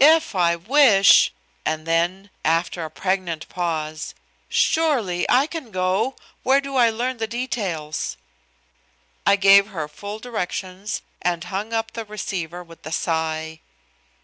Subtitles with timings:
[0.00, 1.32] "If I wish!"
[1.64, 4.12] and then, after a pregnant pause,
[4.48, 6.16] "Surely, I can go.
[6.42, 8.16] Where do I learn the details?"
[9.24, 13.60] I gave her full directions and hung up the receiver with a sigh.